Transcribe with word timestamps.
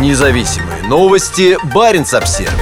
Независимые 0.00 0.82
новости. 0.88 1.56
Барин 1.72 2.04
обсерва 2.12 2.52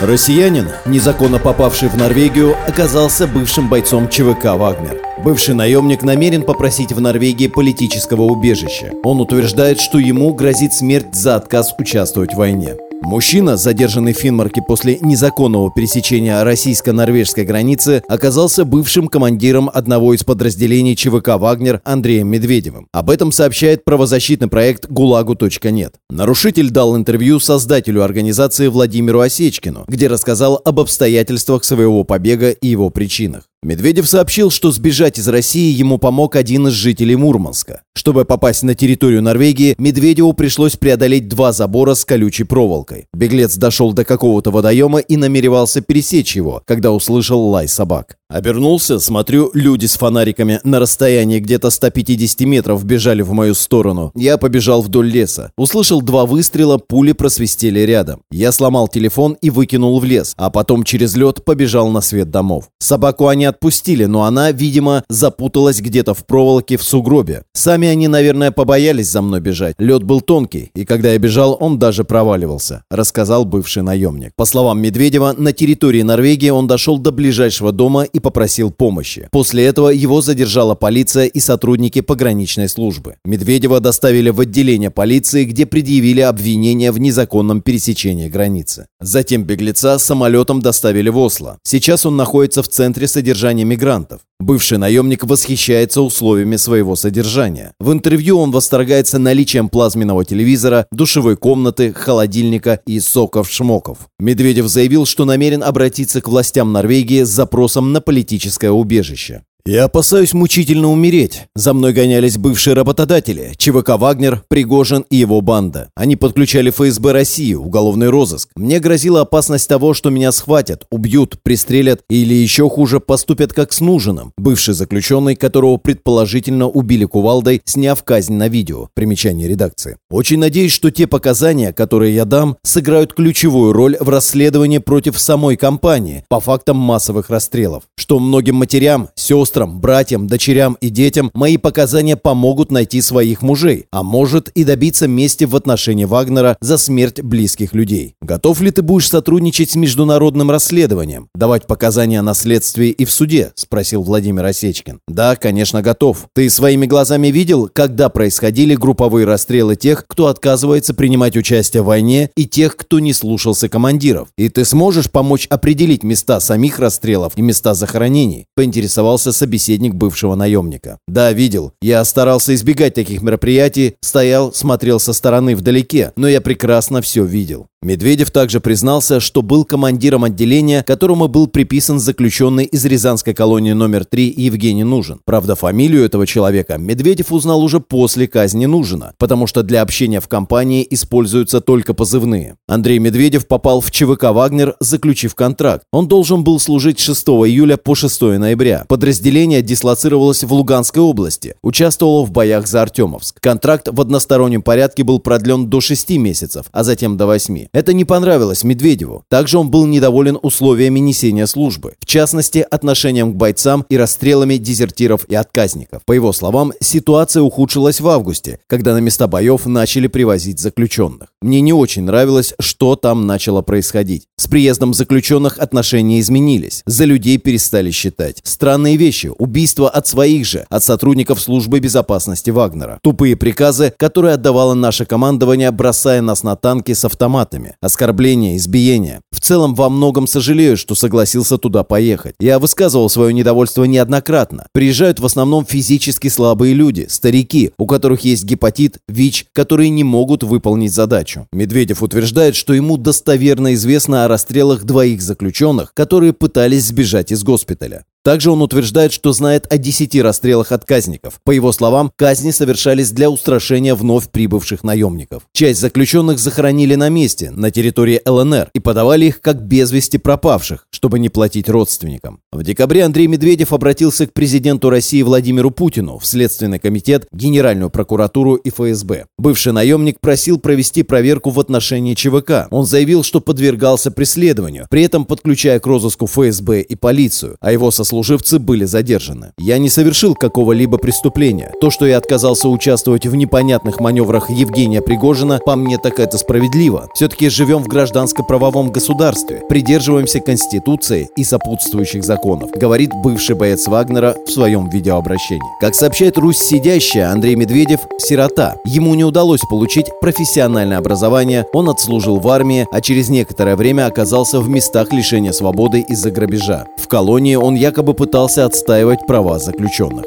Россиянин, 0.00 0.68
незаконно 0.84 1.38
попавший 1.38 1.88
в 1.88 1.96
Норвегию, 1.96 2.56
оказался 2.66 3.26
бывшим 3.28 3.68
бойцом 3.68 4.08
ЧВК 4.08 4.56
«Вагнер». 4.56 5.00
Бывший 5.24 5.54
наемник 5.54 6.02
намерен 6.02 6.42
попросить 6.42 6.92
в 6.92 7.00
Норвегии 7.00 7.46
политического 7.46 8.22
убежища. 8.22 8.90
Он 9.04 9.20
утверждает, 9.20 9.80
что 9.80 9.98
ему 9.98 10.34
грозит 10.34 10.74
смерть 10.74 11.14
за 11.14 11.36
отказ 11.36 11.74
участвовать 11.78 12.34
в 12.34 12.38
войне. 12.38 12.74
Мужчина, 13.02 13.56
задержанный 13.56 14.14
в 14.14 14.18
Финмарке 14.18 14.62
после 14.62 14.98
незаконного 15.00 15.70
пересечения 15.70 16.42
российско-норвежской 16.42 17.44
границы, 17.44 18.02
оказался 18.08 18.64
бывшим 18.64 19.08
командиром 19.08 19.70
одного 19.72 20.14
из 20.14 20.24
подразделений 20.24 20.96
ЧВК 20.96 21.38
«Вагнер» 21.38 21.80
Андреем 21.84 22.28
Медведевым. 22.28 22.88
Об 22.92 23.10
этом 23.10 23.32
сообщает 23.32 23.84
правозащитный 23.84 24.48
проект 24.48 24.86
«ГУЛАГу.нет». 24.90 25.94
Нарушитель 26.10 26.70
дал 26.70 26.96
интервью 26.96 27.38
создателю 27.38 28.02
организации 28.02 28.68
Владимиру 28.68 29.20
Осечкину, 29.20 29.84
где 29.86 30.08
рассказал 30.08 30.60
об 30.64 30.80
обстоятельствах 30.80 31.64
своего 31.64 32.02
побега 32.02 32.50
и 32.50 32.66
его 32.66 32.90
причинах. 32.90 33.44
Медведев 33.62 34.08
сообщил, 34.08 34.50
что 34.50 34.70
сбежать 34.70 35.18
из 35.18 35.28
России 35.28 35.72
ему 35.72 35.98
помог 35.98 36.36
один 36.36 36.68
из 36.68 36.72
жителей 36.72 37.16
Мурманска. 37.16 37.82
Чтобы 38.06 38.24
попасть 38.24 38.62
на 38.62 38.76
территорию 38.76 39.20
Норвегии, 39.20 39.74
Медведеву 39.78 40.32
пришлось 40.32 40.76
преодолеть 40.76 41.26
два 41.26 41.50
забора 41.50 41.94
с 41.94 42.04
колючей 42.04 42.44
проволокой. 42.44 43.08
Беглец 43.12 43.56
дошел 43.56 43.92
до 43.92 44.04
какого-то 44.04 44.52
водоема 44.52 45.00
и 45.00 45.16
намеревался 45.16 45.80
пересечь 45.80 46.36
его, 46.36 46.62
когда 46.66 46.92
услышал 46.92 47.48
лай 47.48 47.66
собак. 47.66 48.16
Обернулся, 48.28 48.98
смотрю, 48.98 49.52
люди 49.54 49.86
с 49.86 49.96
фонариками 49.96 50.58
на 50.64 50.80
расстоянии 50.80 51.38
где-то 51.38 51.70
150 51.70 52.40
метров 52.40 52.84
бежали 52.84 53.22
в 53.22 53.30
мою 53.30 53.54
сторону. 53.54 54.10
Я 54.16 54.36
побежал 54.36 54.82
вдоль 54.82 55.08
леса. 55.08 55.52
Услышал 55.56 56.02
два 56.02 56.26
выстрела, 56.26 56.78
пули 56.78 57.12
просвистели 57.12 57.78
рядом. 57.80 58.22
Я 58.32 58.50
сломал 58.50 58.88
телефон 58.88 59.36
и 59.40 59.50
выкинул 59.50 60.00
в 60.00 60.04
лес, 60.04 60.34
а 60.36 60.50
потом 60.50 60.82
через 60.82 61.14
лед 61.14 61.44
побежал 61.44 61.88
на 61.90 62.00
свет 62.00 62.28
домов. 62.32 62.68
Собаку 62.80 63.28
они 63.28 63.44
отпустили, 63.44 64.06
но 64.06 64.24
она, 64.24 64.50
видимо, 64.50 65.04
запуталась 65.08 65.80
где-то 65.80 66.12
в 66.12 66.26
проволоке 66.26 66.78
в 66.78 66.82
сугробе. 66.82 67.44
Сами 67.52 67.86
они, 67.86 68.08
наверное, 68.08 68.50
побоялись 68.50 69.08
за 69.08 69.22
мной 69.22 69.38
бежать. 69.38 69.76
Лед 69.78 70.02
был 70.02 70.20
тонкий, 70.20 70.72
и 70.74 70.84
когда 70.84 71.12
я 71.12 71.18
бежал, 71.18 71.56
он 71.60 71.78
даже 71.78 72.02
проваливался, 72.02 72.82
рассказал 72.90 73.44
бывший 73.44 73.84
наемник. 73.84 74.32
По 74.34 74.46
словам 74.46 74.80
Медведева, 74.82 75.32
на 75.38 75.52
территории 75.52 76.02
Норвегии 76.02 76.50
он 76.50 76.66
дошел 76.66 76.98
до 76.98 77.12
ближайшего 77.12 77.70
дома 77.70 78.04
и 78.16 78.18
попросил 78.18 78.70
помощи. 78.70 79.28
После 79.30 79.66
этого 79.66 79.90
его 79.90 80.22
задержала 80.22 80.74
полиция 80.74 81.26
и 81.26 81.38
сотрудники 81.38 82.00
пограничной 82.00 82.68
службы. 82.68 83.16
Медведева 83.26 83.78
доставили 83.80 84.30
в 84.30 84.40
отделение 84.40 84.90
полиции, 84.90 85.44
где 85.44 85.66
предъявили 85.66 86.22
обвинение 86.22 86.92
в 86.92 86.98
незаконном 86.98 87.60
пересечении 87.60 88.28
границы. 88.28 88.86
Затем 89.00 89.44
беглеца 89.44 89.98
самолетом 89.98 90.60
доставили 90.60 91.10
в 91.10 91.18
Осло. 91.18 91.58
Сейчас 91.62 92.06
он 92.06 92.16
находится 92.16 92.62
в 92.62 92.68
центре 92.68 93.06
содержания 93.06 93.64
мигрантов. 93.64 94.20
Бывший 94.38 94.76
наемник 94.76 95.24
восхищается 95.24 96.02
условиями 96.02 96.56
своего 96.56 96.94
содержания. 96.94 97.72
В 97.80 97.90
интервью 97.90 98.38
он 98.38 98.50
восторгается 98.50 99.18
наличием 99.18 99.68
плазменного 99.70 100.24
телевизора, 100.24 100.86
душевой 100.92 101.36
комнаты, 101.36 101.92
холодильника 101.92 102.80
и 102.86 103.00
соков-шмоков. 103.00 103.98
Медведев 104.18 104.68
заявил, 104.68 105.06
что 105.06 105.24
намерен 105.24 105.62
обратиться 105.62 106.20
к 106.20 106.28
властям 106.28 106.72
Норвегии 106.72 107.22
с 107.22 107.28
запросом 107.28 107.92
на 107.92 108.00
политическое 108.02 108.70
убежище. 108.70 109.42
Я 109.66 109.86
опасаюсь 109.86 110.32
мучительно 110.32 110.92
умереть. 110.92 111.48
За 111.56 111.74
мной 111.74 111.92
гонялись 111.92 112.38
бывшие 112.38 112.74
работодатели, 112.74 113.52
ЧВК 113.58 113.98
«Вагнер», 113.98 114.44
Пригожин 114.46 115.04
и 115.10 115.16
его 115.16 115.40
банда. 115.40 115.88
Они 115.96 116.14
подключали 116.14 116.70
ФСБ 116.70 117.10
России, 117.10 117.54
уголовный 117.54 118.08
розыск. 118.08 118.50
Мне 118.54 118.78
грозила 118.78 119.22
опасность 119.22 119.68
того, 119.68 119.92
что 119.92 120.10
меня 120.10 120.30
схватят, 120.30 120.86
убьют, 120.92 121.40
пристрелят 121.42 122.02
или 122.08 122.32
еще 122.32 122.70
хуже 122.70 123.00
поступят 123.00 123.52
как 123.52 123.72
с 123.72 123.80
Нужиным, 123.80 124.32
бывший 124.38 124.72
заключенный, 124.72 125.34
которого 125.34 125.78
предположительно 125.78 126.68
убили 126.68 127.04
кувалдой, 127.04 127.60
сняв 127.64 128.04
казнь 128.04 128.34
на 128.34 128.46
видео. 128.46 128.90
Примечание 128.94 129.48
редакции. 129.48 129.96
Очень 130.10 130.38
надеюсь, 130.38 130.70
что 130.70 130.92
те 130.92 131.08
показания, 131.08 131.72
которые 131.72 132.14
я 132.14 132.24
дам, 132.24 132.56
сыграют 132.62 133.14
ключевую 133.14 133.72
роль 133.72 133.96
в 133.98 134.10
расследовании 134.10 134.78
против 134.78 135.18
самой 135.18 135.56
компании 135.56 136.24
по 136.28 136.38
фактам 136.38 136.76
массовых 136.76 137.30
расстрелов. 137.30 137.82
Что 137.96 138.20
многим 138.20 138.54
матерям, 138.54 139.08
сестрам, 139.16 139.55
сестрам, 139.56 139.80
братьям, 139.80 140.26
дочерям 140.26 140.76
и 140.82 140.90
детям 140.90 141.30
мои 141.32 141.56
показания 141.56 142.16
помогут 142.16 142.70
найти 142.70 143.00
своих 143.00 143.40
мужей, 143.40 143.86
а 143.90 144.02
может 144.02 144.50
и 144.50 144.64
добиться 144.64 145.08
мести 145.08 145.44
в 145.44 145.56
отношении 145.56 146.04
Вагнера 146.04 146.58
за 146.60 146.76
смерть 146.76 147.22
близких 147.22 147.72
людей. 147.72 148.16
Готов 148.20 148.60
ли 148.60 148.70
ты 148.70 148.82
будешь 148.82 149.08
сотрудничать 149.08 149.70
с 149.70 149.76
международным 149.76 150.50
расследованием, 150.50 151.28
давать 151.34 151.66
показания 151.66 152.20
на 152.20 152.34
следствии 152.34 152.90
и 152.90 153.06
в 153.06 153.10
суде? 153.10 153.52
Спросил 153.54 154.02
Владимир 154.02 154.44
Осечкин. 154.44 155.00
Да, 155.08 155.36
конечно, 155.36 155.80
готов. 155.80 156.28
Ты 156.34 156.50
своими 156.50 156.84
глазами 156.84 157.28
видел, 157.28 157.70
когда 157.72 158.10
происходили 158.10 158.74
групповые 158.74 159.24
расстрелы 159.24 159.76
тех, 159.76 160.04
кто 160.06 160.26
отказывается 160.26 160.92
принимать 160.92 161.34
участие 161.34 161.82
в 161.82 161.86
войне 161.86 162.28
и 162.36 162.44
тех, 162.44 162.76
кто 162.76 163.00
не 163.00 163.14
слушался 163.14 163.70
командиров. 163.70 164.28
И 164.36 164.50
ты 164.50 164.66
сможешь 164.66 165.10
помочь 165.10 165.46
определить 165.48 166.02
места 166.02 166.40
самих 166.40 166.78
расстрелов 166.78 167.32
и 167.36 167.40
места 167.40 167.72
захоронений? 167.72 168.44
Поинтересовался 168.54 169.32
собеседник 169.32 169.45
бывшего 169.94 170.34
наемника. 170.34 170.98
«Да, 171.08 171.32
видел. 171.32 171.72
Я 171.80 172.04
старался 172.04 172.54
избегать 172.54 172.94
таких 172.94 173.22
мероприятий, 173.22 173.94
стоял, 174.00 174.52
смотрел 174.52 175.00
со 175.00 175.12
стороны 175.12 175.56
вдалеке, 175.56 176.12
но 176.16 176.28
я 176.28 176.40
прекрасно 176.40 177.00
все 177.02 177.24
видел. 177.24 177.68
Медведев 177.86 178.32
также 178.32 178.58
признался, 178.58 179.20
что 179.20 179.42
был 179.42 179.64
командиром 179.64 180.24
отделения, 180.24 180.82
которому 180.82 181.28
был 181.28 181.46
приписан 181.46 182.00
заключенный 182.00 182.64
из 182.64 182.84
Рязанской 182.84 183.32
колонии 183.32 183.72
номер 183.72 184.04
3 184.04 184.34
Евгений 184.36 184.82
Нужен. 184.82 185.20
Правда, 185.24 185.54
фамилию 185.54 186.04
этого 186.04 186.26
человека 186.26 186.78
Медведев 186.78 187.30
узнал 187.30 187.62
уже 187.62 187.78
после 187.78 188.26
казни 188.26 188.66
Нужина, 188.66 189.12
потому 189.18 189.46
что 189.46 189.62
для 189.62 189.82
общения 189.82 190.20
в 190.20 190.26
компании 190.26 190.86
используются 190.90 191.60
только 191.60 191.94
позывные. 191.94 192.56
Андрей 192.66 192.98
Медведев 192.98 193.46
попал 193.46 193.80
в 193.80 193.92
ЧВК 193.92 194.32
«Вагнер», 194.32 194.74
заключив 194.80 195.36
контракт. 195.36 195.84
Он 195.92 196.08
должен 196.08 196.42
был 196.42 196.58
служить 196.58 196.98
с 196.98 197.04
6 197.04 197.28
июля 197.28 197.76
по 197.76 197.94
6 197.94 198.20
ноября. 198.22 198.84
Подразделение 198.88 199.35
дислоцировалось 199.44 200.44
в 200.44 200.52
Луганской 200.52 201.02
области, 201.02 201.54
участвовало 201.62 202.24
в 202.24 202.30
боях 202.30 202.66
за 202.66 202.82
Артемовск. 202.82 203.38
Контракт 203.40 203.88
в 203.90 204.00
одностороннем 204.00 204.62
порядке 204.62 205.04
был 205.04 205.18
продлен 205.18 205.68
до 205.68 205.80
6 205.80 206.10
месяцев, 206.12 206.66
а 206.72 206.84
затем 206.84 207.16
до 207.16 207.26
8. 207.26 207.66
Это 207.72 207.92
не 207.92 208.04
понравилось 208.04 208.64
Медведеву. 208.64 209.24
Также 209.28 209.58
он 209.58 209.70
был 209.70 209.86
недоволен 209.86 210.38
условиями 210.40 211.00
несения 211.00 211.46
службы, 211.46 211.94
в 212.00 212.06
частности, 212.06 212.66
отношением 212.70 213.32
к 213.32 213.36
бойцам 213.36 213.84
и 213.88 213.96
расстрелами 213.96 214.56
дезертиров 214.56 215.26
и 215.28 215.34
отказников. 215.34 216.02
По 216.06 216.12
его 216.12 216.32
словам, 216.32 216.72
ситуация 216.80 217.42
ухудшилась 217.42 218.00
в 218.00 218.08
августе, 218.08 218.60
когда 218.66 218.94
на 218.94 218.98
места 218.98 219.26
боев 219.26 219.66
начали 219.66 220.06
привозить 220.06 220.60
заключенных. 220.60 221.28
Мне 221.42 221.60
не 221.60 221.72
очень 221.72 222.04
нравилось, 222.04 222.54
что 222.58 222.96
там 222.96 223.26
начало 223.26 223.62
происходить. 223.62 224.24
С 224.38 224.48
приездом 224.48 224.92
заключенных 224.92 225.58
отношения 225.58 226.20
изменились. 226.20 226.82
За 226.84 227.06
людей 227.06 227.38
перестали 227.38 227.90
считать. 227.90 228.40
Странные 228.44 228.98
вещи. 228.98 229.32
Убийства 229.38 229.88
от 229.88 230.06
своих 230.06 230.44
же, 230.44 230.66
от 230.68 230.84
сотрудников 230.84 231.40
службы 231.40 231.80
безопасности 231.80 232.50
Вагнера. 232.50 232.98
Тупые 233.02 233.34
приказы, 233.34 233.94
которые 233.96 234.34
отдавало 234.34 234.74
наше 234.74 235.06
командование, 235.06 235.70
бросая 235.70 236.20
нас 236.20 236.42
на 236.42 236.54
танки 236.54 236.92
с 236.92 237.06
автоматами 237.06 237.76
оскорбления, 237.80 238.58
избиения. 238.58 239.22
В 239.36 239.40
целом, 239.40 239.74
во 239.74 239.90
многом 239.90 240.26
сожалею, 240.26 240.78
что 240.78 240.94
согласился 240.94 241.58
туда 241.58 241.84
поехать. 241.84 242.34
Я 242.40 242.58
высказывал 242.58 243.10
свое 243.10 243.34
недовольство 243.34 243.84
неоднократно. 243.84 244.66
Приезжают 244.72 245.20
в 245.20 245.26
основном 245.26 245.66
физически 245.66 246.28
слабые 246.28 246.72
люди, 246.72 247.06
старики, 247.10 247.72
у 247.76 247.86
которых 247.86 248.22
есть 248.22 248.44
гепатит, 248.44 248.96
ВИЧ, 249.08 249.48
которые 249.52 249.90
не 249.90 250.04
могут 250.04 250.42
выполнить 250.42 250.94
задачу. 250.94 251.46
Медведев 251.52 252.02
утверждает, 252.02 252.56
что 252.56 252.72
ему 252.72 252.96
достоверно 252.96 253.74
известно 253.74 254.24
о 254.24 254.28
расстрелах 254.28 254.84
двоих 254.84 255.20
заключенных, 255.20 255.92
которые 255.92 256.32
пытались 256.32 256.86
сбежать 256.86 257.30
из 257.30 257.44
госпиталя. 257.44 258.04
Также 258.26 258.50
он 258.50 258.60
утверждает, 258.60 259.12
что 259.12 259.32
знает 259.32 259.72
о 259.72 259.78
10 259.78 260.20
расстрелах 260.20 260.72
отказников. 260.72 261.34
По 261.44 261.52
его 261.52 261.70
словам, 261.70 262.10
казни 262.16 262.50
совершались 262.50 263.12
для 263.12 263.30
устрашения 263.30 263.94
вновь 263.94 264.30
прибывших 264.30 264.82
наемников. 264.82 265.44
Часть 265.52 265.78
заключенных 265.78 266.40
захоронили 266.40 266.96
на 266.96 267.08
месте, 267.08 267.52
на 267.52 267.70
территории 267.70 268.20
ЛНР, 268.26 268.70
и 268.74 268.80
подавали 268.80 269.26
их 269.26 269.40
как 269.40 269.62
без 269.62 269.92
вести 269.92 270.18
пропавших, 270.18 270.88
чтобы 270.90 271.20
не 271.20 271.28
платить 271.28 271.68
родственникам. 271.68 272.40
В 272.50 272.64
декабре 272.64 273.04
Андрей 273.04 273.28
Медведев 273.28 273.72
обратился 273.72 274.26
к 274.26 274.32
президенту 274.32 274.90
России 274.90 275.22
Владимиру 275.22 275.70
Путину 275.70 276.18
в 276.18 276.26
Следственный 276.26 276.80
комитет, 276.80 277.28
Генеральную 277.30 277.90
прокуратуру 277.90 278.56
и 278.56 278.70
ФСБ. 278.70 279.26
Бывший 279.38 279.72
наемник 279.72 280.18
просил 280.18 280.58
провести 280.58 281.04
проверку 281.04 281.50
в 281.50 281.60
отношении 281.60 282.14
ЧВК. 282.14 282.66
Он 282.72 282.86
заявил, 282.86 283.22
что 283.22 283.40
подвергался 283.40 284.10
преследованию, 284.10 284.88
при 284.90 285.04
этом 285.04 285.26
подключая 285.26 285.78
к 285.78 285.86
розыску 285.86 286.26
ФСБ 286.26 286.80
и 286.80 286.96
полицию, 286.96 287.56
а 287.60 287.70
его 287.70 287.92
сослуживцы 287.92 288.15
сослуживцы 288.16 288.58
были 288.58 288.86
задержаны. 288.86 289.52
Я 289.58 289.76
не 289.76 289.90
совершил 289.90 290.34
какого-либо 290.34 290.96
преступления. 290.96 291.72
То, 291.82 291.90
что 291.90 292.06
я 292.06 292.16
отказался 292.16 292.68
участвовать 292.68 293.26
в 293.26 293.34
непонятных 293.34 294.00
маневрах 294.00 294.48
Евгения 294.48 295.02
Пригожина, 295.02 295.60
по 295.64 295.76
мне 295.76 295.98
так 295.98 296.18
это 296.18 296.38
справедливо. 296.38 297.08
Все-таки 297.14 297.50
живем 297.50 297.82
в 297.82 297.88
гражданско-правовом 297.88 298.90
государстве, 298.90 299.62
придерживаемся 299.68 300.40
Конституции 300.40 301.28
и 301.36 301.44
сопутствующих 301.44 302.24
законов, 302.24 302.70
говорит 302.70 303.10
бывший 303.22 303.54
боец 303.54 303.86
Вагнера 303.86 304.34
в 304.46 304.50
своем 304.50 304.88
видеообращении. 304.88 305.60
Как 305.80 305.94
сообщает 305.94 306.38
Русь 306.38 306.58
сидящая, 306.58 307.30
Андрей 307.30 307.54
Медведев– 307.54 308.00
сирота. 308.18 308.76
Ему 308.86 309.14
не 309.14 309.24
удалось 309.24 309.60
получить 309.68 310.06
профессиональное 310.22 310.98
образование, 310.98 311.66
он 311.74 311.90
отслужил 311.90 312.38
в 312.38 312.48
армии, 312.48 312.86
а 312.90 313.02
через 313.02 313.28
некоторое 313.28 313.76
время 313.76 314.06
оказался 314.06 314.60
в 314.60 314.68
местах 314.70 315.12
лишения 315.12 315.52
свободы 315.52 316.00
из-за 316.08 316.30
грабежа. 316.30 316.86
В 316.96 317.08
колонии 317.08 317.56
он 317.56 317.74
якобы 318.06 318.14
пытался 318.14 318.64
отстаивать 318.64 319.26
права 319.26 319.58
заключенных. 319.58 320.26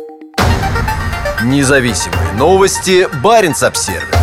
Независимые 1.45 2.33
новости. 2.37 3.07
Барин 3.23 3.53
обсервис 3.61 4.18